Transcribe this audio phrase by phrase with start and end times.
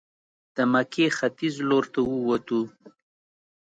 [0.55, 2.61] د مکې ختیځ لورته ووتو.